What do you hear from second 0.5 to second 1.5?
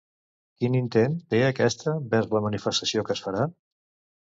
Quin intent té